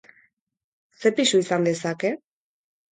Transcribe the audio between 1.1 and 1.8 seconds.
pisu izan